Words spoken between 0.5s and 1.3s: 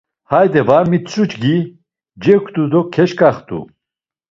var mitzu